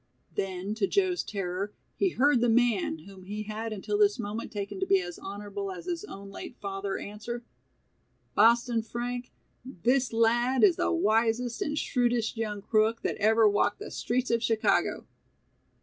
[0.33, 4.79] Then to Joe's terror, he heard the man whom he had until this moment taken
[4.79, 7.43] to be as honorable as his own late father answer:
[8.33, 9.31] "Boston Frank,
[9.63, 14.41] this lad is the wisest and shrewdest young crook that ever walked the streets of
[14.41, 15.05] Chicago."